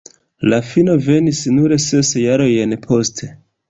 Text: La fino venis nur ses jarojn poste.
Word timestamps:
La 0.53 0.57
fino 0.69 0.95
venis 1.09 1.43
nur 1.59 1.77
ses 1.87 2.13
jarojn 2.25 2.79
poste. 2.91 3.35